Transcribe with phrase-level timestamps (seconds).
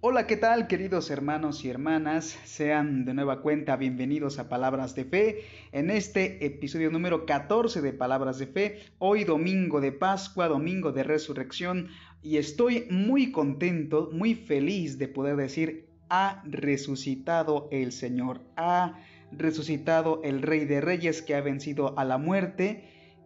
[0.00, 2.38] Hola, ¿qué tal queridos hermanos y hermanas?
[2.44, 5.40] Sean de nueva cuenta bienvenidos a Palabras de Fe
[5.72, 11.02] en este episodio número 14 de Palabras de Fe, hoy domingo de Pascua, domingo de
[11.02, 11.88] resurrección,
[12.22, 19.00] y estoy muy contento, muy feliz de poder decir, ha resucitado el Señor, ha
[19.32, 22.84] resucitado el Rey de Reyes que ha vencido a la muerte,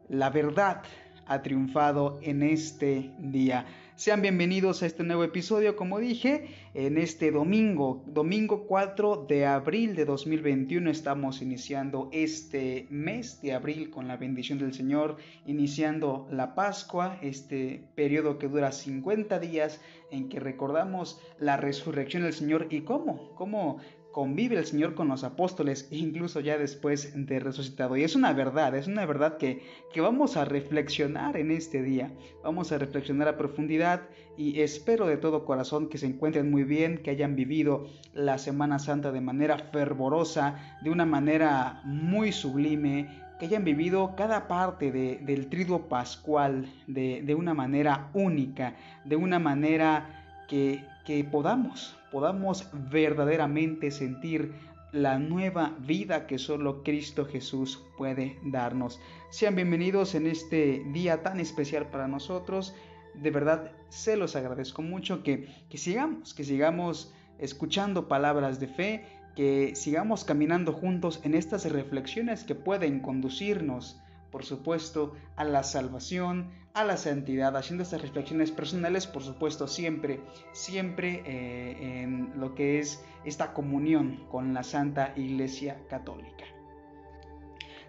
[0.08, 0.84] la verdad
[1.32, 3.64] ha triunfado en este día.
[3.96, 9.96] Sean bienvenidos a este nuevo episodio, como dije, en este domingo, domingo 4 de abril
[9.96, 16.54] de 2021 estamos iniciando este mes de abril con la bendición del Señor, iniciando la
[16.54, 22.82] Pascua, este periodo que dura 50 días en que recordamos la resurrección del Señor y
[22.82, 23.78] cómo, cómo
[24.12, 27.96] convive el Señor con los apóstoles, incluso ya después de resucitado.
[27.96, 29.62] Y es una verdad, es una verdad que,
[29.92, 32.12] que vamos a reflexionar en este día.
[32.44, 34.02] Vamos a reflexionar a profundidad
[34.36, 38.78] y espero de todo corazón que se encuentren muy bien, que hayan vivido la Semana
[38.78, 45.48] Santa de manera fervorosa, de una manera muy sublime, que hayan vivido cada parte del
[45.48, 53.90] triduo pascual de, de una manera única, de una manera que, que podamos podamos verdaderamente
[53.90, 54.52] sentir
[54.92, 59.00] la nueva vida que solo Cristo Jesús puede darnos.
[59.30, 62.74] Sean bienvenidos en este día tan especial para nosotros.
[63.14, 69.06] De verdad, se los agradezco mucho que, que sigamos, que sigamos escuchando palabras de fe,
[69.34, 73.98] que sigamos caminando juntos en estas reflexiones que pueden conducirnos
[74.32, 80.20] por supuesto, a la salvación, a la santidad, haciendo estas reflexiones personales, por supuesto, siempre,
[80.52, 86.44] siempre eh, en lo que es esta comunión con la Santa Iglesia Católica.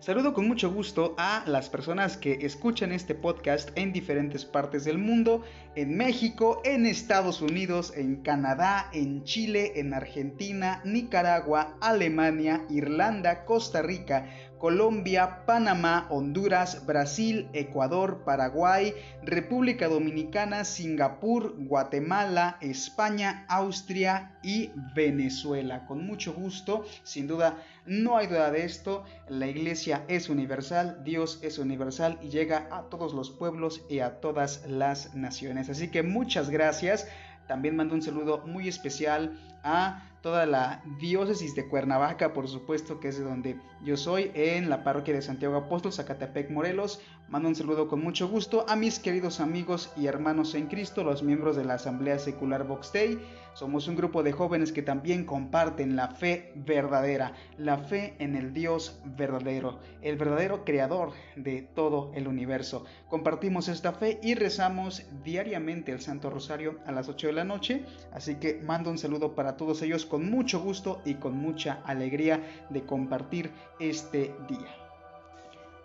[0.03, 4.97] Saludo con mucho gusto a las personas que escuchan este podcast en diferentes partes del
[4.97, 5.43] mundo,
[5.77, 13.81] en México, en Estados Unidos, en Canadá, en Chile, en Argentina, Nicaragua, Alemania, Irlanda, Costa
[13.81, 14.27] Rica,
[14.63, 25.85] Colombia, Panamá, Honduras, Brasil, Ecuador, Paraguay, República Dominicana, Singapur, Guatemala, España, Austria y Venezuela.
[25.85, 31.39] Con mucho gusto, sin duda, no hay duda de esto, la iglesia es universal, Dios
[31.41, 35.69] es universal y llega a todos los pueblos y a todas las naciones.
[35.69, 37.09] Así que muchas gracias.
[37.49, 43.09] También mando un saludo muy especial a toda la diócesis de Cuernavaca, por supuesto, que
[43.09, 47.01] es de donde yo soy, en la parroquia de Santiago Apóstol, Zacatepec, Morelos.
[47.27, 51.23] Mando un saludo con mucho gusto a mis queridos amigos y hermanos en Cristo, los
[51.23, 53.19] miembros de la Asamblea Secular Box Day.
[53.53, 58.53] Somos un grupo de jóvenes que también comparten la fe verdadera, la fe en el
[58.53, 62.85] Dios verdadero, el verdadero creador de todo el universo.
[63.09, 67.85] Compartimos esta fe y rezamos diariamente el Santo Rosario a las 8 de la noche,
[68.11, 72.65] así que mando un saludo para todos ellos con mucho gusto y con mucha alegría
[72.69, 74.75] de compartir este día.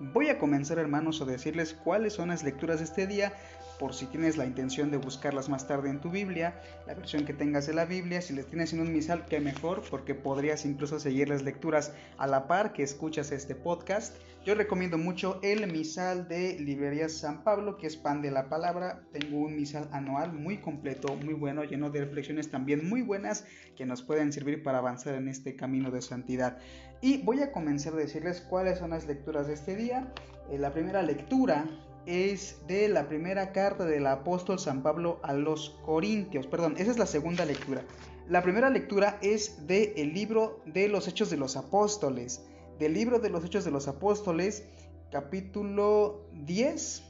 [0.01, 3.33] Voy a comenzar hermanos a decirles cuáles son las lecturas de este día
[3.79, 7.33] por si tienes la intención de buscarlas más tarde en tu Biblia, la versión que
[7.33, 10.99] tengas de la Biblia, si les tienes en un misal, que mejor, porque podrías incluso
[10.99, 14.17] seguir las lecturas a la par que escuchas este podcast.
[14.45, 19.03] Yo recomiendo mucho el misal de Librería San Pablo, que es pan de la palabra.
[19.13, 23.45] Tengo un misal anual muy completo, muy bueno, lleno de reflexiones también muy buenas
[23.77, 26.59] que nos pueden servir para avanzar en este camino de santidad.
[27.01, 30.13] Y voy a comenzar a decirles cuáles son las lecturas de este día.
[30.51, 31.67] Eh, la primera lectura
[32.07, 36.47] es de la primera carta del apóstol San Pablo a los Corintios.
[36.47, 37.83] Perdón, esa es la segunda lectura.
[38.29, 42.45] La primera lectura es del el libro de los Hechos de los Apóstoles.
[42.79, 44.65] Del libro de los Hechos de los Apóstoles,
[45.11, 47.03] capítulo 10,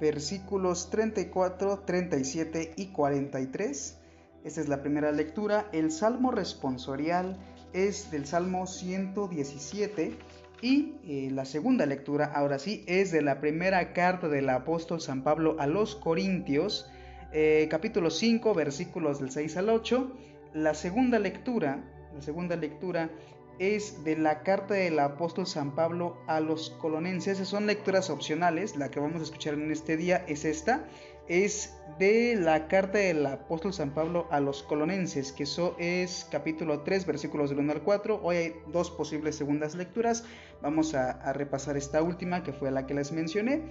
[0.00, 3.98] versículos 34, 37 y 43.
[4.44, 5.68] Esta es la primera lectura.
[5.72, 7.38] El salmo responsorial
[7.72, 10.16] es del Salmo 117
[10.62, 15.22] y eh, la segunda lectura, ahora sí, es de la primera carta del apóstol San
[15.22, 16.90] Pablo a los Corintios,
[17.32, 20.12] eh, capítulo 5, versículos del 6 al 8.
[20.54, 23.10] La segunda lectura, la segunda lectura
[23.58, 27.38] es de la carta del apóstol San Pablo a los colonenses.
[27.46, 28.76] Son lecturas opcionales.
[28.76, 30.86] La que vamos a escuchar en este día es esta.
[31.28, 36.82] Es de la carta del apóstol San Pablo a los colonenses, que eso es capítulo
[36.82, 38.20] 3, versículos del 1 al 4.
[38.22, 40.24] Hoy hay dos posibles segundas lecturas.
[40.62, 43.62] Vamos a, a repasar esta última, que fue la que les mencioné.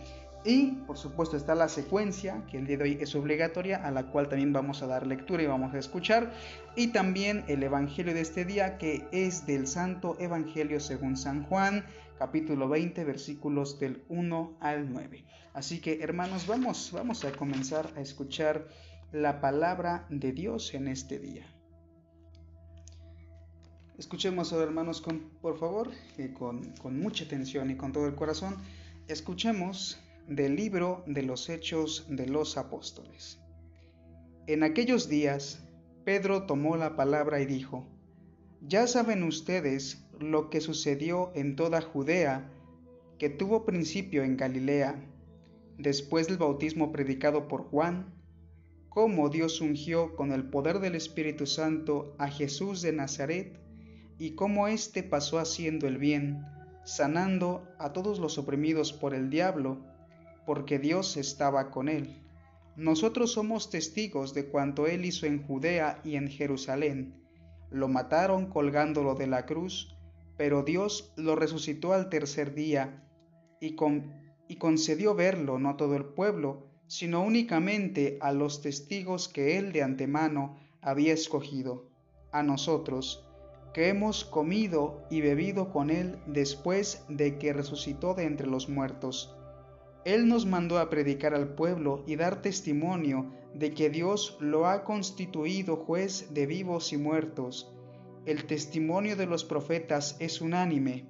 [0.46, 4.12] Y por supuesto está la secuencia, que el día de hoy es obligatoria, a la
[4.12, 6.34] cual también vamos a dar lectura y vamos a escuchar.
[6.76, 11.86] Y también el Evangelio de este día, que es del Santo Evangelio según San Juan,
[12.18, 15.26] capítulo 20, versículos del 1 al 9.
[15.54, 18.68] Así que hermanos, vamos, vamos a comenzar a escuchar
[19.12, 21.46] la palabra de Dios en este día.
[23.98, 25.92] Escuchemos ahora, hermanos, con, por favor,
[26.34, 28.58] con, con mucha atención y con todo el corazón,
[29.08, 33.40] escuchemos del libro de los Hechos de los Apóstoles.
[34.48, 35.64] En aquellos días,
[36.04, 37.88] Pedro tomó la palabra y dijo,
[38.68, 42.52] Ya saben ustedes lo que sucedió en toda Judea,
[43.20, 45.08] que tuvo principio en Galilea,
[45.78, 48.12] después del bautismo predicado por Juan,
[48.90, 53.60] cómo Dios ungió con el poder del Espíritu Santo a Jesús de Nazaret,
[54.18, 56.44] y cómo éste pasó haciendo el bien,
[56.86, 59.86] sanando a todos los oprimidos por el diablo,
[60.48, 62.20] porque Dios estaba con él.
[62.76, 67.25] Nosotros somos testigos de cuanto él hizo en Judea y en Jerusalén.
[67.70, 69.96] Lo mataron colgándolo de la cruz,
[70.38, 73.04] pero Dios lo resucitó al tercer día
[73.60, 73.76] y,
[74.48, 79.72] y concedió verlo no a todo el pueblo, sino únicamente a los testigos que él
[79.72, 81.90] de antemano había escogido,
[82.32, 83.26] a nosotros,
[83.74, 89.36] que hemos comido y bebido con él después de que resucitó de entre los muertos.
[90.06, 94.84] Él nos mandó a predicar al pueblo y dar testimonio de que Dios lo ha
[94.84, 97.74] constituido juez de vivos y muertos.
[98.26, 101.06] El testimonio de los profetas es unánime,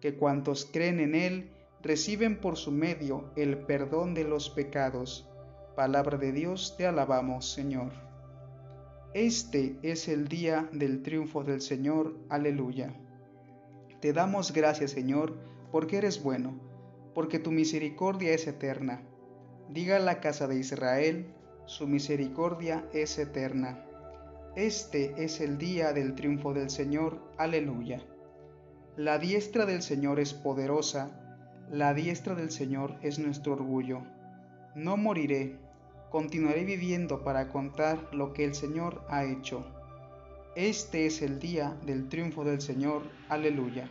[0.00, 1.50] que cuantos creen en Él
[1.82, 5.28] reciben por su medio el perdón de los pecados.
[5.76, 7.92] Palabra de Dios, te alabamos, Señor.
[9.12, 12.16] Este es el día del triunfo del Señor.
[12.28, 12.92] Aleluya.
[14.00, 15.36] Te damos gracias, Señor,
[15.70, 16.58] porque eres bueno,
[17.14, 19.02] porque tu misericordia es eterna.
[19.68, 21.32] Diga la casa de Israel,
[21.66, 23.78] su misericordia es eterna.
[24.56, 27.18] Este es el día del triunfo del Señor.
[27.38, 28.02] Aleluya.
[28.96, 31.10] La diestra del Señor es poderosa,
[31.70, 34.02] la diestra del Señor es nuestro orgullo.
[34.74, 35.58] No moriré,
[36.10, 39.64] continuaré viviendo para contar lo que el Señor ha hecho.
[40.54, 43.02] Este es el día del triunfo del Señor.
[43.28, 43.88] Aleluya.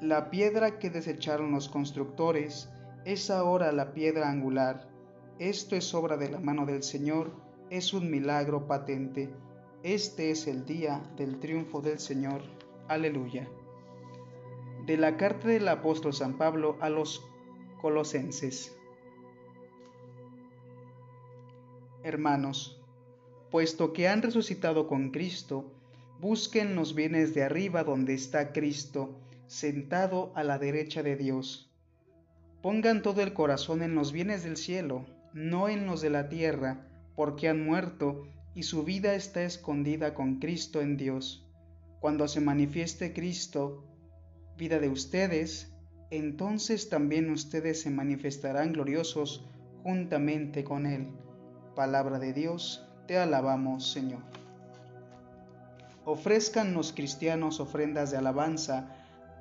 [0.00, 2.68] La piedra que desecharon los constructores
[3.04, 4.88] es ahora la piedra angular.
[5.38, 7.30] Esto es obra de la mano del Señor,
[7.68, 9.28] es un milagro patente.
[9.82, 12.40] Este es el día del triunfo del Señor.
[12.88, 13.46] Aleluya.
[14.86, 17.22] De la carta del apóstol San Pablo a los
[17.82, 18.74] colosenses.
[22.02, 22.82] Hermanos,
[23.50, 25.70] puesto que han resucitado con Cristo,
[26.18, 31.70] busquen los bienes de arriba donde está Cristo, sentado a la derecha de Dios.
[32.62, 35.04] Pongan todo el corazón en los bienes del cielo,
[35.36, 38.22] no en los de la tierra, porque han muerto
[38.54, 41.46] y su vida está escondida con Cristo en Dios.
[42.00, 43.84] Cuando se manifieste Cristo,
[44.56, 45.74] vida de ustedes,
[46.10, 49.46] entonces también ustedes se manifestarán gloriosos
[49.82, 51.08] juntamente con Él
[51.74, 54.22] Palabra de Dios, te alabamos, Señor.
[56.06, 58.88] Ofrezcan los cristianos ofrendas de alabanza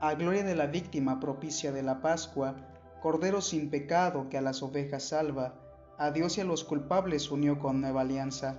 [0.02, 2.58] a gloria de la víctima propicia de la Pascua,
[3.02, 5.65] Cordero sin pecado que a las ovejas salva,
[5.98, 8.58] a Dios y a los culpables unió con nueva alianza.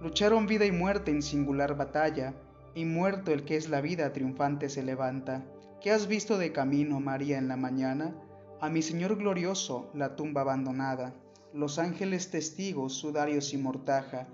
[0.00, 2.34] Lucharon vida y muerte en singular batalla,
[2.74, 5.44] y muerto el que es la vida triunfante se levanta.
[5.80, 8.14] ¿Qué has visto de camino, María, en la mañana?
[8.60, 11.14] A mi Señor glorioso, la tumba abandonada
[11.52, 14.26] los ángeles testigos, sudarios y mortaja,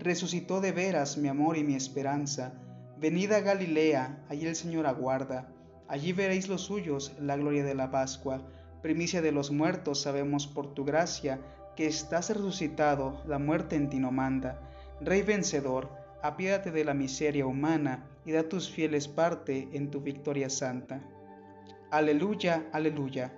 [0.00, 2.54] resucitó de veras mi amor y mi esperanza.
[2.98, 5.48] Venid a Galilea, allí el Señor aguarda,
[5.86, 8.42] allí veréis los suyos, la gloria de la Pascua,
[8.82, 11.40] primicia de los muertos, sabemos por tu gracia,
[11.76, 14.60] que estás resucitado, la muerte en ti no manda.
[15.00, 15.90] Rey vencedor,
[16.22, 21.02] apiádate de la miseria humana y da tus fieles parte en tu victoria santa.
[21.90, 23.32] Aleluya, aleluya.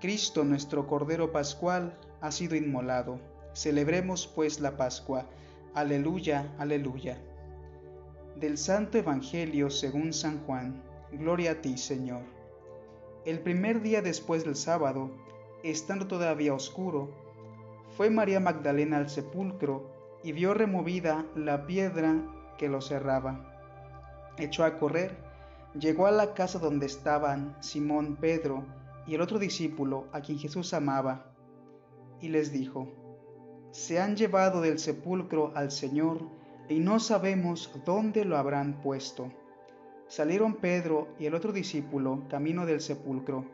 [0.00, 3.20] Cristo nuestro Cordero Pascual, ha sido inmolado.
[3.52, 5.26] Celebremos pues la Pascua.
[5.74, 7.18] Aleluya, aleluya.
[8.36, 10.82] Del Santo Evangelio según San Juan.
[11.12, 12.22] Gloria a ti, Señor.
[13.24, 15.10] El primer día después del sábado,
[15.62, 17.23] estando todavía oscuro,
[17.96, 19.90] fue María Magdalena al sepulcro
[20.24, 22.16] y vio removida la piedra
[22.58, 24.32] que lo cerraba.
[24.36, 25.16] Echó a correr,
[25.78, 28.64] llegó a la casa donde estaban Simón, Pedro
[29.06, 31.26] y el otro discípulo a quien Jesús amaba
[32.20, 32.88] y les dijo,
[33.70, 36.20] Se han llevado del sepulcro al Señor
[36.68, 39.30] y no sabemos dónde lo habrán puesto.
[40.08, 43.44] Salieron Pedro y el otro discípulo camino del sepulcro.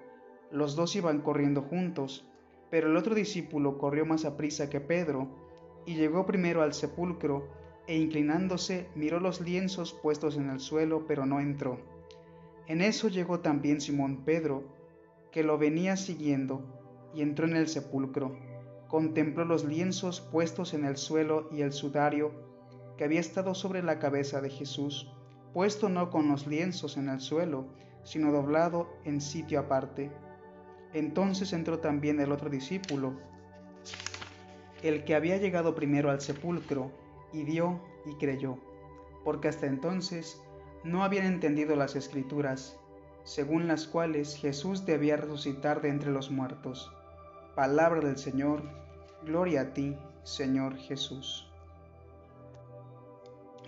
[0.50, 2.29] Los dos iban corriendo juntos,
[2.70, 5.28] pero el otro discípulo corrió más a prisa que Pedro
[5.86, 7.48] y llegó primero al sepulcro
[7.86, 11.78] e inclinándose miró los lienzos puestos en el suelo, pero no entró.
[12.66, 14.62] En eso llegó también Simón Pedro,
[15.32, 16.62] que lo venía siguiendo,
[17.14, 18.36] y entró en el sepulcro
[18.90, 22.32] contempló los lienzos puestos en el suelo y el sudario
[22.98, 25.08] que había estado sobre la cabeza de Jesús,
[25.54, 27.66] puesto no con los lienzos en el suelo,
[28.02, 30.10] sino doblado en sitio aparte.
[30.92, 33.14] Entonces entró también el otro discípulo,
[34.82, 36.90] el que había llegado primero al sepulcro,
[37.32, 38.58] y vio y creyó,
[39.24, 40.40] porque hasta entonces
[40.82, 42.78] no habían entendido las escrituras,
[43.24, 46.90] según las cuales Jesús debía resucitar de entre los muertos.
[47.54, 48.62] Palabra del Señor,
[49.24, 51.49] gloria a ti, Señor Jesús.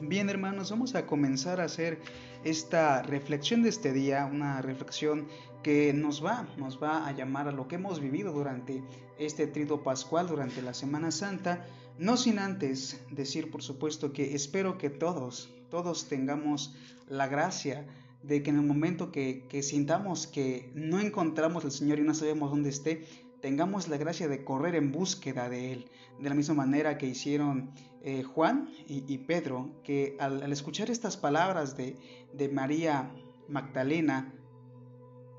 [0.04, 2.00] Bien hermanos, vamos a comenzar a hacer
[2.42, 5.28] esta reflexión de este día, una reflexión
[5.62, 8.82] que nos va, nos va a llamar a lo que hemos vivido durante
[9.16, 11.64] este trido pascual, durante la Semana Santa,
[11.98, 16.74] no sin antes decir por supuesto que espero que todos, todos tengamos
[17.08, 17.86] la gracia
[18.24, 22.14] de que en el momento que, que sintamos que no encontramos al Señor y no
[22.14, 23.06] sabemos dónde esté,
[23.42, 27.72] tengamos la gracia de correr en búsqueda de Él, de la misma manera que hicieron
[28.02, 31.96] eh, Juan y, Pedro, que al, escuchar estas palabras de,
[32.32, 33.10] de María
[33.48, 34.32] Magdalena,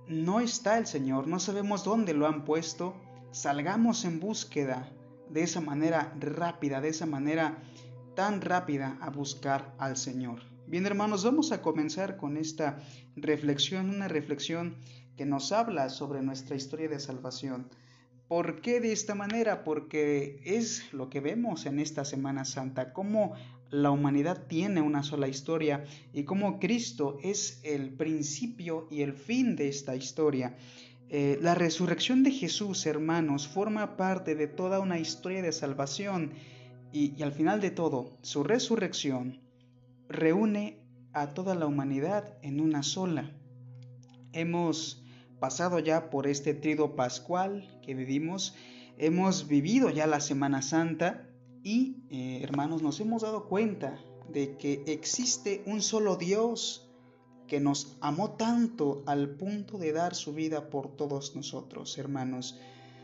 [0.08, 2.94] no está el Señor, no sabemos dónde lo han puesto,
[3.32, 4.92] salgamos en búsqueda
[5.30, 7.64] de esa manera rápida, de esa manera
[8.16, 10.42] tan rápida a buscar al Señor.
[10.68, 12.80] Bien hermanos, vamos a comenzar con esta
[13.16, 14.76] reflexión, una reflexión
[15.16, 17.70] que nos habla sobre nuestra historia de salvación.
[18.28, 19.64] ¿Por qué de esta manera?
[19.64, 23.34] Porque es lo que vemos en esta Semana Santa, cómo
[23.70, 29.56] la humanidad tiene una sola historia y cómo Cristo es el principio y el fin
[29.56, 30.56] de esta historia.
[31.10, 36.32] Eh, la resurrección de Jesús, hermanos, forma parte de toda una historia de salvación
[36.92, 39.42] y, y al final de todo, su resurrección
[40.08, 40.80] reúne
[41.12, 43.32] a toda la humanidad en una sola.
[44.32, 45.03] Hemos
[45.44, 48.56] pasado ya por este trido pascual que vivimos,
[48.98, 51.28] hemos vivido ya la Semana Santa
[51.62, 56.90] y, eh, hermanos, nos hemos dado cuenta de que existe un solo Dios
[57.46, 62.58] que nos amó tanto al punto de dar su vida por todos nosotros, hermanos.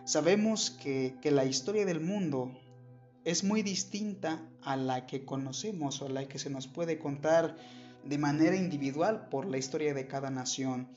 [0.05, 2.57] Sabemos que, que la historia del mundo
[3.25, 7.57] es muy distinta a la que conocemos o a la que se nos puede contar
[8.05, 10.87] de manera individual por la historia de cada nación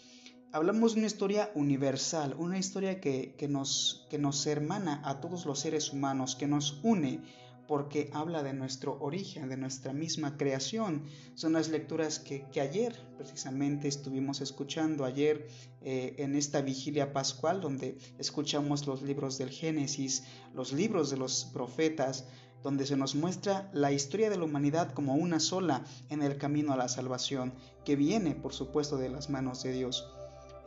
[0.52, 5.58] hablamos de una historia universal, una historia que, nos, que nos hermana a todos los
[5.58, 7.20] seres humanos, que nos une
[7.66, 11.04] porque habla de nuestro origen, de nuestra misma creación.
[11.36, 15.46] Son las lecturas que, ayer precisamente estuvimos escuchando, ayer
[15.80, 21.46] eh, en esta vigilia pascual, donde escuchamos los libros del Génesis, los libros de los
[21.46, 22.26] profetas,
[22.62, 26.74] donde se nos muestra la historia de la humanidad como una sola en el camino
[26.74, 27.54] a la salvación,
[27.86, 30.06] que viene, por supuesto, de las manos de Dios.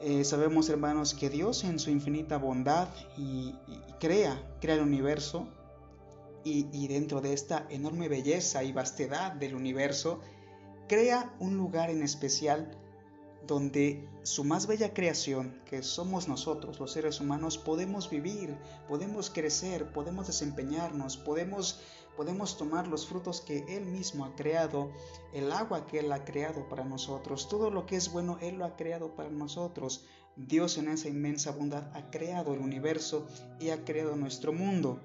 [0.07, 2.89] Eh, sabemos, hermanos, que Dios en su infinita bondad
[3.99, 5.47] crea, crea el universo
[6.43, 10.19] y, dentro de esta enorme belleza y vastedad del universo,
[10.87, 12.77] crea un lugar en especial
[13.47, 18.55] donde su más bella creación, que somos nosotros, los seres humanos, podemos vivir,
[18.87, 21.81] podemos crecer, podemos desempeñarnos, podemos
[22.15, 24.91] podemos tomar los frutos que Él mismo ha creado,
[25.33, 28.65] el agua que Él ha creado para nosotros, todo lo que es bueno Él lo
[28.65, 30.05] ha creado para nosotros.
[30.35, 33.27] Dios en esa inmensa bondad ha creado el universo
[33.59, 34.99] y ha creado nuestro mundo.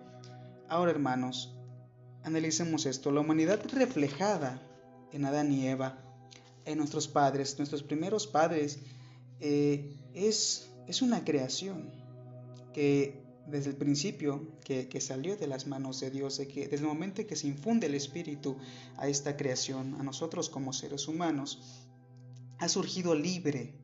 [0.69, 1.55] Ahora hermanos,
[2.25, 3.11] analicemos esto.
[3.11, 4.61] La humanidad reflejada
[5.13, 5.99] en Adán y Eva,
[6.65, 8.81] en nuestros padres, nuestros primeros padres,
[9.41, 11.91] eh, es, es una creación
[12.73, 16.89] que desde el principio que, salió de las manos de Dios, de que desde el
[16.89, 18.57] momento que se infunde el Espíritu
[18.97, 21.87] a esta creación, a nosotros como seres humanos,
[22.59, 23.75] ha surgido libre.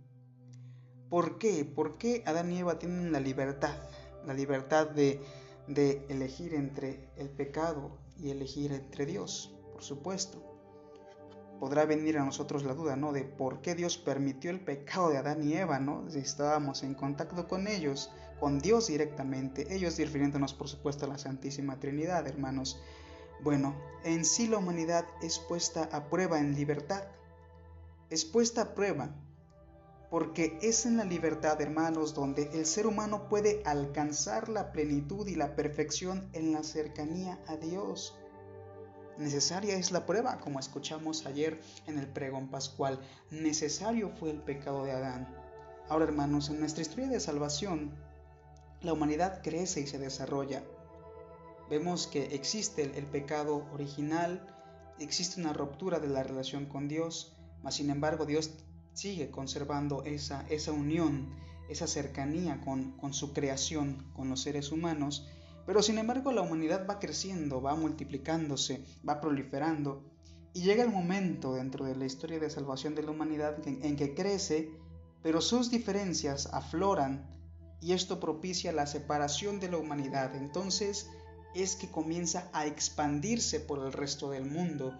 [1.08, 1.64] ¿Por qué?
[1.64, 3.76] ¿Por qué Adán y Eva tienen la libertad?
[4.26, 5.20] La libertad de,
[5.68, 10.42] de elegir entre el pecado y elegir entre Dios, por supuesto.
[11.60, 13.12] Podrá venir a nosotros la duda, ¿no?
[13.12, 16.04] De por qué Dios permitió el pecado de Adán y Eva, ¿no?
[16.10, 21.18] Si estábamos en contacto con ellos con Dios directamente, ellos refiriéndonos por supuesto a la
[21.18, 22.80] Santísima Trinidad, hermanos.
[23.42, 23.74] Bueno,
[24.04, 27.04] en sí la humanidad es puesta a prueba en libertad,
[28.10, 29.14] es puesta a prueba
[30.10, 35.34] porque es en la libertad, hermanos, donde el ser humano puede alcanzar la plenitud y
[35.34, 38.16] la perfección en la cercanía a Dios.
[39.18, 43.00] Necesaria es la prueba, como escuchamos ayer en el pregón pascual.
[43.30, 45.34] Necesario fue el pecado de Adán.
[45.88, 47.92] Ahora, hermanos, en nuestra historia de salvación,
[48.82, 50.62] la humanidad crece y se desarrolla.
[51.68, 54.46] Vemos que existe el, pecado original,
[54.98, 58.52] existe una ruptura de la relación con Dios, mas sin embargo Dios
[58.92, 61.28] sigue conservando esa, esa unión,
[61.68, 65.28] esa cercanía con, con su creación, con los seres humanos,
[65.66, 70.04] Pero sin embargo la humanidad va creciendo, va multiplicándose, va proliferando
[70.56, 74.14] y llega el momento dentro de la historia de salvación de la humanidad en, que
[74.14, 74.70] crece,
[75.22, 77.28] pero sus diferencias afloran
[77.80, 80.34] y esto propicia la separación de la humanidad.
[80.34, 81.08] Entonces
[81.54, 84.94] es que comienza a expandirse por el resto del mundo.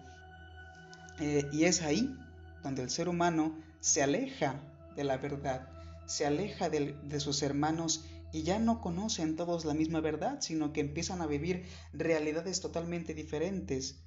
[1.19, 2.15] Eh, y es ahí
[2.63, 4.59] donde el ser humano se aleja
[4.95, 5.69] de la verdad,
[6.05, 10.73] se aleja de, de sus hermanos y ya no conocen todos la misma verdad, sino
[10.73, 13.99] que empiezan a vivir realidades totalmente diferentes.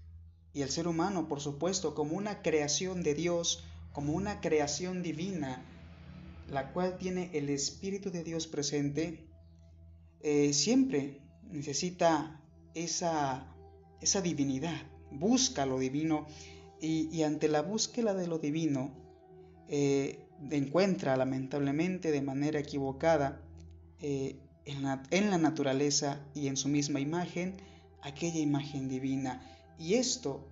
[0.52, 5.64] Y el ser humano, por supuesto, como una creación de Dios, como una creación divina,
[6.50, 9.26] la cual tiene el Espíritu de Dios presente,
[10.20, 12.40] eh, siempre necesita
[12.74, 13.54] esa,
[14.00, 16.26] esa divinidad, busca lo divino
[16.80, 18.90] y, ante la búsqueda de lo divino
[19.68, 20.18] eh,
[20.50, 23.42] encuentra lamentablemente de manera equivocada
[24.00, 27.56] eh, en, la, en la naturaleza y en su misma imagen
[28.02, 29.42] aquella imagen divina.
[29.78, 30.49] Y esto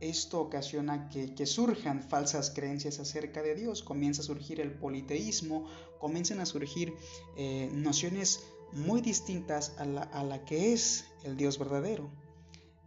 [0.00, 5.66] esto ocasiona que, surjan falsas creencias acerca de Dios, comienza a surgir el politeísmo,
[5.98, 6.94] comienzan a surgir
[7.36, 8.40] eh, nociones
[8.72, 12.10] muy distintas a la, que es el Dios verdadero.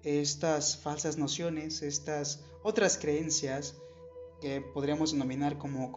[0.01, 3.75] Estas falsas nociones, estas otras creencias
[4.41, 5.91] que podríamos denominar como,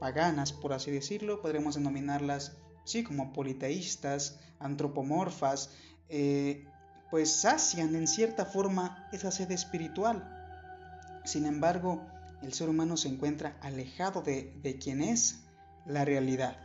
[0.00, 5.70] paganas, por así decirlo, podríamos denominarlas, sí, como politeístas, antropomorfas,
[6.08, 6.64] eh,
[7.10, 10.41] pues sacian en cierta forma esa sede espiritual
[11.24, 12.06] sin embargo,
[12.42, 15.44] el ser humano se encuentra alejado de, quien es
[15.86, 16.56] la realidad.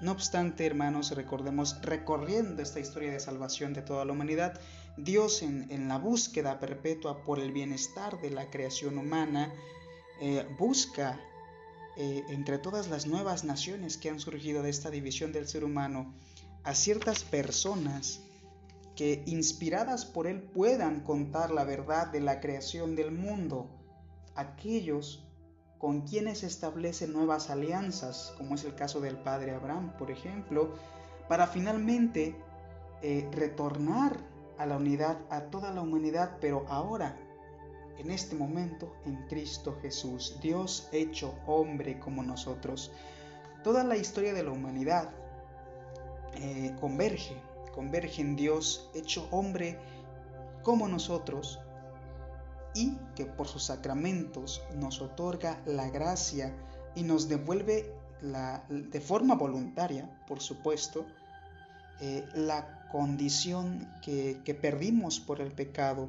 [0.00, 4.60] No obstante, hermanos, recordemos, recorriendo esta historia de salvación de toda la humanidad,
[4.96, 9.52] Dios en, la búsqueda perpetua por el bienestar de la creación humana,
[10.20, 11.18] eh, busca
[11.96, 16.14] eh, entre todas las nuevas naciones que han surgido de esta división del ser humano
[16.62, 18.20] a ciertas personas
[18.96, 23.68] que inspiradas por Él puedan contar la verdad de la creación del mundo,
[24.34, 25.22] aquellos
[25.78, 30.74] con quienes establece nuevas alianzas, como es el caso del padre Abraham, por ejemplo,
[31.28, 32.34] para finalmente
[33.02, 34.16] eh, retornar
[34.56, 37.18] a la unidad a toda la humanidad, pero ahora,
[37.98, 42.90] en este momento, en Cristo Jesús, Dios hecho hombre como nosotros.
[43.62, 45.10] Toda la historia de la humanidad
[46.36, 47.36] eh, converge
[47.76, 49.78] converge Dios hecho hombre
[50.62, 51.60] como nosotros
[52.74, 56.56] y que por sus sacramentos nos otorga la gracia
[56.94, 61.04] y nos devuelve la, de forma voluntaria, por supuesto,
[62.00, 66.08] eh, la condición que, perdimos por el pecado.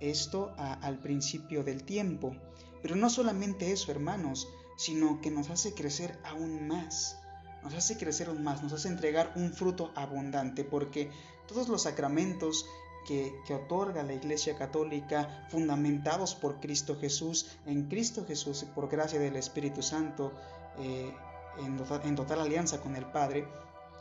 [0.00, 2.36] Esto al principio del tiempo.
[2.82, 7.23] Pero no solamente eso, hermanos, sino que nos hace crecer aún más
[7.64, 11.10] nos hace crecer más, nos hace entregar un fruto abundante, porque
[11.48, 12.66] todos los sacramentos
[13.06, 19.36] que, otorga la Iglesia Católica, fundamentados por Cristo Jesús, en Cristo Jesús, por gracia del
[19.36, 20.32] Espíritu Santo,
[20.78, 21.12] eh,
[21.58, 23.46] en, total, alianza con el Padre,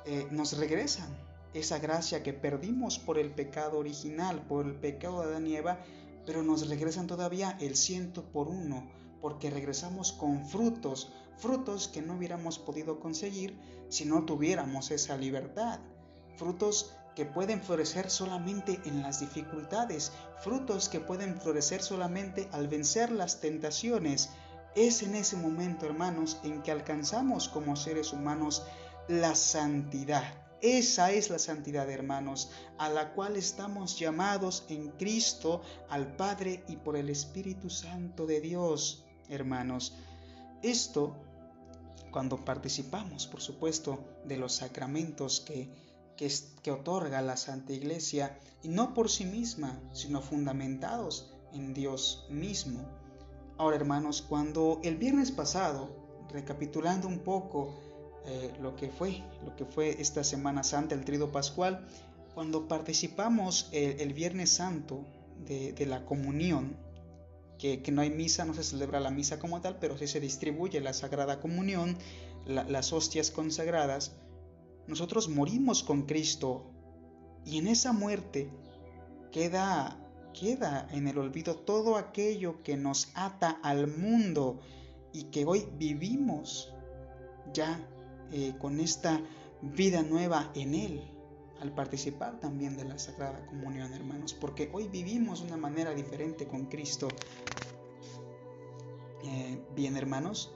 [0.06, 1.08] eh, nos regresan
[1.54, 5.80] esa gracia que perdimos por el pecado original, por el pecado de Adán y Eva,
[6.26, 8.90] pero nos regresan todavía el ciento por uno,
[9.24, 13.58] porque regresamos con frutos, frutos que no hubiéramos podido conseguir
[13.88, 15.80] si no tuviéramos esa libertad,
[16.36, 23.14] frutos que pueden florecer solamente en las dificultades, frutos que pueden florecer solamente al vencer
[23.14, 24.30] las tentaciones.
[24.76, 28.64] Es en ese momento, hermanos, en que alcanzamos como seres humanos
[29.08, 30.34] la santidad.
[30.62, 36.76] Esa es la santidad, hermanos, a la cual estamos llamados en Cristo al Padre y
[36.76, 39.94] por el Espíritu Santo de Dios, hermanos.
[40.62, 41.16] Esto
[42.14, 45.68] cuando participamos, por supuesto, de los sacramentos que,
[46.16, 52.88] que, otorga la Santa Iglesia, y no por sí misma, sino fundamentados en Dios mismo.
[53.58, 55.90] Ahora, hermanos, cuando el viernes pasado,
[56.32, 57.74] recapitulando un poco
[58.26, 61.86] eh, lo que fue, lo que fue esta Semana Santa, el Trido Pascual,
[62.36, 65.04] cuando participamos el, Viernes Santo
[65.46, 66.76] de, de la comunión,
[67.64, 70.82] que, no hay misa, no se celebra la misa como tal, pero sí se distribuye
[70.82, 71.98] la Sagrada Comunión,
[72.46, 74.18] las hostias consagradas,
[74.86, 76.70] nosotros morimos con Cristo
[77.46, 78.50] y en esa muerte
[79.32, 79.98] queda,
[80.38, 84.60] queda en el olvido todo aquello que nos ata al mundo
[85.14, 86.74] y que hoy vivimos
[87.54, 87.80] ya
[88.34, 89.22] eh, con esta
[89.62, 91.13] vida nueva en Él
[91.64, 96.66] al participar también de la Sagrada Comunión, hermanos, porque hoy vivimos una manera diferente con
[96.66, 97.08] Cristo.
[99.24, 100.52] Eh, bien, hermanos,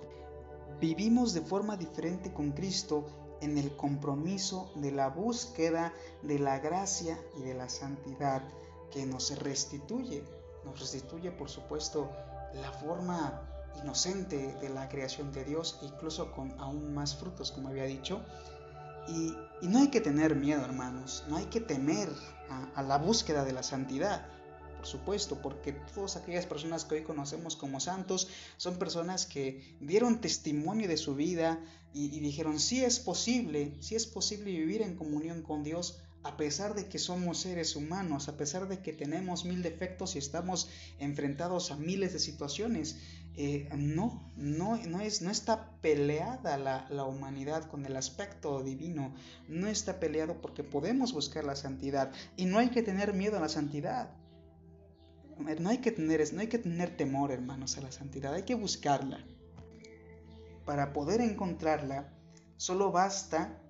[0.82, 3.06] vivimos de forma diferente con Cristo
[3.40, 5.94] en el compromiso de la búsqueda
[6.24, 8.44] de la gracia y de la santidad
[8.92, 10.26] que nos restituye.
[10.66, 12.12] Nos restituye, por supuesto,
[12.54, 13.48] la forma
[13.82, 18.26] inocente de la creación de Dios, incluso con aún más frutos, como había dicho.
[19.08, 22.10] Y, no hay que tener miedo, hermanos, no hay que temer
[22.76, 24.28] a la búsqueda de la santidad
[24.78, 30.22] por supuesto, porque todas aquellas personas que hoy conocemos como santos son personas que dieron
[30.22, 31.60] testimonio de su vida
[31.94, 36.76] y, dijeron, sí es posible, sí es posible vivir en comunión con Dios a pesar
[36.76, 41.72] de que somos seres humanos, a pesar de que tenemos mil defectos y estamos enfrentados
[41.72, 43.00] a miles de situaciones.
[43.40, 49.14] Eh, no, no, no, es, no está peleada la, la, humanidad con el aspecto divino,
[49.48, 53.40] no está peleado porque podemos buscar la santidad y no hay que tener miedo a
[53.40, 54.10] la santidad.
[55.60, 58.56] No hay que tener, no hay que tener temor, hermanos, a la santidad, hay que
[58.56, 59.24] buscarla.
[60.66, 62.12] Para poder encontrarla,
[62.58, 63.62] solo basta,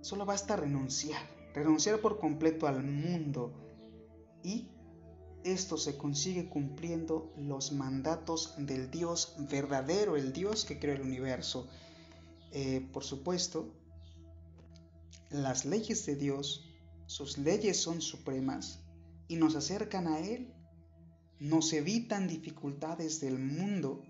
[0.00, 1.22] solo basta renunciar,
[1.54, 3.52] renunciar por completo al mundo
[4.42, 4.68] y
[5.44, 11.66] esto se consigue cumpliendo los mandatos del Dios verdadero, el Dios que creó el universo.
[12.52, 13.72] Eh, por supuesto,
[15.30, 16.68] las leyes de Dios,
[17.06, 18.80] sus leyes son supremas
[19.28, 20.52] y nos acercan a Él,
[21.38, 24.02] nos evitan dificultades del mundo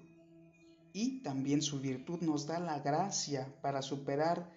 [0.93, 4.51] y también su virtud nos da la gracia para superar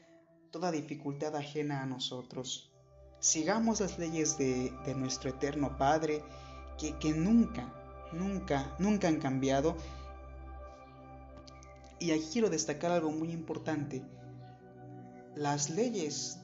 [0.53, 2.71] toda dificultad ajena a nosotros.
[3.19, 6.21] Sigamos las leyes de, nuestro eterno Padre,
[6.77, 7.73] que, nunca,
[8.11, 9.75] nunca, nunca han cambiado.
[11.99, 14.03] Y aquí quiero destacar algo muy importante.
[15.35, 16.37] Las leyes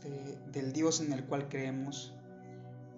[0.52, 2.14] del Dios en el cual creemos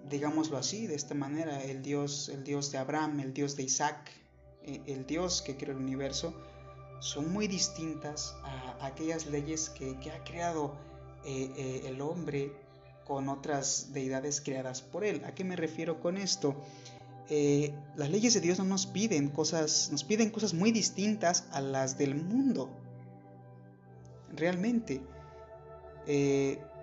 [0.09, 4.11] digámoslo así, de esta manera, el Dios, el Dios de Abraham, el Dios de Isaac,
[4.63, 6.33] eh, el Dios que creó el universo,
[6.99, 10.75] son muy distintas a aquellas leyes que, ha creado
[11.25, 12.53] eh, eh, el hombre
[13.05, 15.23] con otras deidades creadas por él.
[15.25, 16.55] ¿A qué me refiero con esto?
[17.95, 21.97] las leyes de Dios no nos piden cosas, nos piden cosas muy distintas a las
[21.97, 22.69] del mundo.
[24.35, 24.99] Realmente,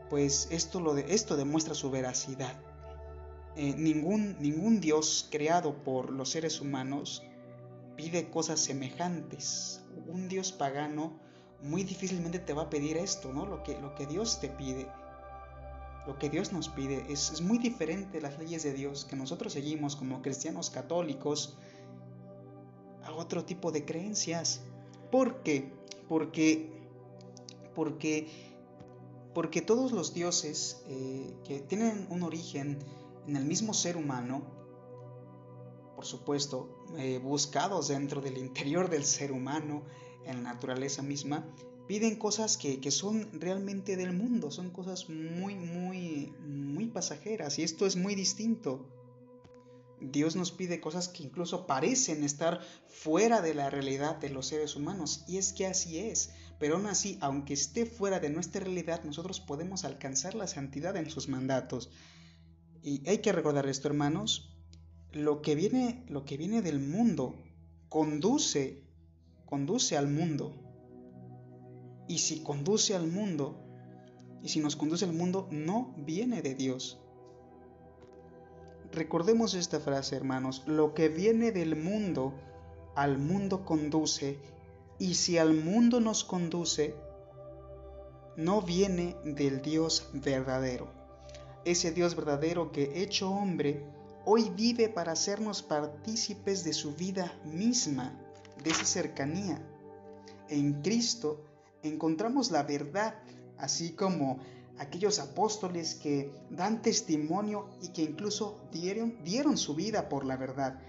[0.09, 2.59] pues esto, lo de, esto demuestra su veracidad.
[3.59, 7.25] Eh, ningún, ningún Dios creado por los seres humanos
[7.97, 9.83] pide cosas semejantes.
[10.07, 11.19] Un Dios pagano
[11.63, 13.47] muy difícilmente te va a pedir esto, ¿no?
[13.47, 14.89] Lo que, lo que Dios te pide,
[16.07, 19.53] lo que Dios nos pide, es, es muy diferente las leyes de Dios que nosotros
[19.53, 21.57] seguimos como cristianos católicos
[23.05, 24.61] a otro tipo de creencias.
[25.11, 25.73] ¿Por qué?
[26.09, 26.71] Porque,
[27.75, 28.29] porque,
[29.35, 32.79] porque todos los dioses eh, que tienen un origen
[33.27, 34.43] en el mismo ser humano,
[35.97, 39.83] por supuesto, eh, buscados dentro del interior del ser humano,
[40.29, 41.45] en la naturaleza misma,
[41.89, 47.63] piden cosas que, que, son realmente del mundo, son cosas muy, muy, muy pasajeras y
[47.63, 48.87] esto es muy distinto.
[50.01, 54.77] Dios nos pide cosas que incluso parecen estar fuera de la realidad de los seres
[54.77, 59.03] humanos y es que así es, pero aún así, aunque esté fuera de nuestra realidad,
[59.05, 61.91] nosotros podemos alcanzar la santidad en sus mandatos.
[62.83, 64.57] Y hay que recordar esto, hermanos,
[65.13, 67.35] lo que viene, lo que viene del mundo
[67.89, 68.83] conduce,
[69.49, 70.53] conduce al mundo.
[72.07, 73.57] Y si conduce al mundo,
[74.43, 77.01] y si nos conduce al mundo, no viene de Dios.
[78.93, 82.35] Recordemos esta frase, hermanos, lo que viene del mundo,
[82.95, 84.39] al mundo conduce,
[84.99, 86.95] y si al mundo nos conduce,
[88.37, 90.99] no viene del Dios verdadero
[91.71, 93.85] ese Dios verdadero que hecho hombre,
[94.25, 98.19] hoy vive para hacernos partícipes de su vida misma,
[98.69, 99.61] esa cercanía.
[100.49, 101.45] En Cristo
[101.83, 103.15] encontramos la verdad,
[103.59, 104.39] así como
[104.79, 110.81] aquellos apóstoles que dan testimonio y que incluso dieron, su vida por la verdad.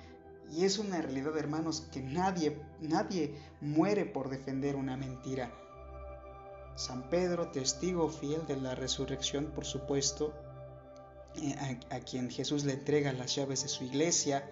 [0.51, 5.51] Y es una realidad, hermanos, que nadie, nadie muere por defender una mentira.
[6.75, 10.33] San Pedro, testigo fiel de la resurrección, por supuesto,
[11.35, 14.49] eh, a, quien Jesús le entrega las llaves de su iglesia,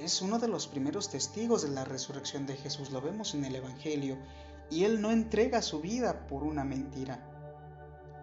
[0.00, 3.56] es uno de los primeros testigos de la resurrección de Jesús, lo vemos en el
[3.56, 4.18] Evangelio,
[4.70, 7.28] y él no entrega su vida por una mentira.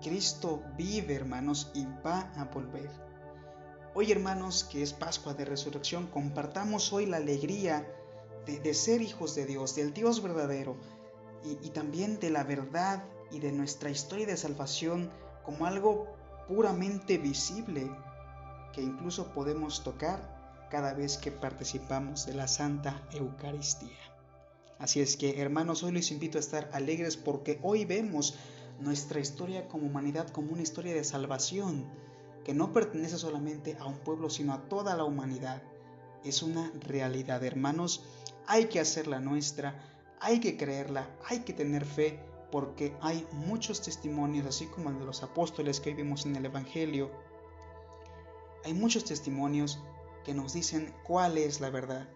[0.02, 2.90] Cristo vive, hermanos, y va a volver.
[3.94, 7.88] Hoy, hermanos, que es Pascua de Resurrección, compartamos hoy la alegría
[8.46, 10.78] de, ser hijos de Dios, del Dios verdadero,
[11.44, 15.12] y, también de la verdad y de nuestra historia de salvación
[15.44, 16.08] como algo
[16.48, 17.90] puramente visible
[18.74, 20.39] que incluso podemos tocar
[20.70, 23.98] cada vez que participamos de la Santa Eucaristía.
[24.78, 28.36] Así es que hermanos, hoy les invito a estar alegres porque hoy vemos
[28.80, 31.86] nuestra historia como humanidad como una historia de salvación
[32.46, 35.62] que no pertenece solamente a un pueblo, sino a toda la humanidad.
[36.24, 38.04] Es una realidad, hermanos.
[38.48, 39.80] Hay que hacerla nuestra,
[40.20, 42.20] hay que creerla, hay que tener fe,
[42.52, 47.12] porque hay muchos testimonios, así como el de los apóstoles que vimos en el Evangelio.
[48.66, 49.80] Hay muchos testimonios
[50.30, 52.08] que nos dicen cuál es la verdad.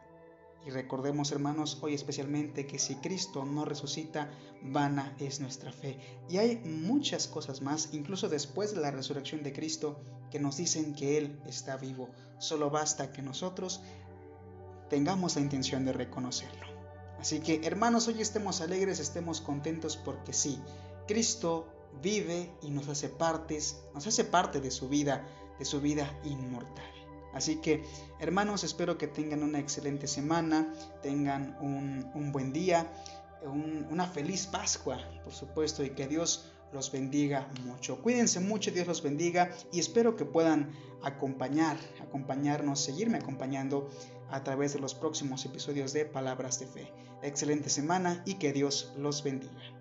[0.67, 4.29] Y recordemos, hermanos, hoy especialmente que si Cristo no resucita,
[4.61, 5.97] vana es nuestra fe.
[6.29, 9.99] Y hay muchas cosas más, incluso después de la resurrección de Cristo,
[10.29, 12.07] que nos dicen que Él está vivo.
[12.37, 13.81] Solo basta que nosotros
[14.91, 16.67] tengamos la intención de reconocerlo.
[17.19, 20.59] Así que, hermanos, hoy estemos alegres, estemos contentos porque sí,
[21.07, 21.67] Cristo
[22.03, 26.92] vive y nos hace partes, nos hace parte de su vida, de su vida inmortal.
[27.33, 27.83] Así que,
[28.19, 32.91] hermanos, espero que tengan una excelente semana, tengan un, buen día,
[33.89, 38.01] una feliz Pascua, por supuesto, y que Dios los bendiga mucho.
[38.01, 40.71] Cuídense mucho, Dios los bendiga y espero que puedan
[41.03, 43.89] acompañar, acompañarnos, seguirme acompañando
[44.31, 46.91] a través de los próximos episodios de Palabras de Fe.
[47.21, 49.72] Excelente semana y que Dios los bendiga.